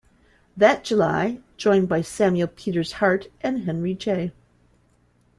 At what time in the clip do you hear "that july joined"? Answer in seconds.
0.57-1.87